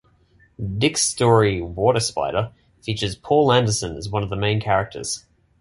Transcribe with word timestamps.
Dick's 0.79 1.03
story 1.03 1.59
"Waterspider" 1.59 2.53
features 2.81 3.15
Poul 3.15 3.53
Anderson 3.53 3.95
as 3.97 4.09
one 4.09 4.23
of 4.23 4.31
the 4.31 4.35
main 4.35 4.59
characters. 4.59 5.27